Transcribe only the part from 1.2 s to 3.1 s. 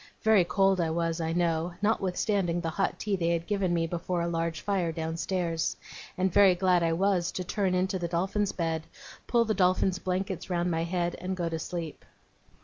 I know, notwithstanding the hot